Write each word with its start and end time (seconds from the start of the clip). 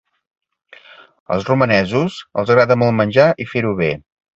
Als 1.37 1.47
romanesos, 1.51 2.19
els 2.41 2.57
agrada 2.57 2.83
molt 2.87 3.01
menjar 3.05 3.33
i 3.45 3.51
fer-ho 3.55 3.81
bé. 3.87 3.97